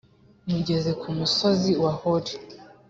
[0.51, 2.33] mugeze ku musozi wa hori.